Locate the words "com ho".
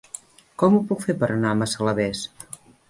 0.63-0.81